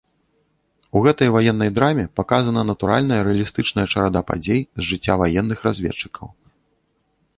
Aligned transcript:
У 0.99 1.01
гэтай 1.07 1.29
ваеннай 1.35 1.69
драме 1.75 2.05
паказана 2.19 2.63
натуральная 2.71 3.19
рэалістычная 3.27 3.85
чарада 3.93 4.21
падзей 4.33 4.61
з 4.83 4.89
жыцця 4.89 5.13
ваенных 5.23 5.57
разведчыкаў. 5.69 6.27